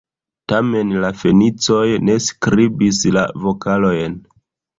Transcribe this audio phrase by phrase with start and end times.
[0.51, 4.19] Tamen la Fenicoj ne skribis la vokalojn.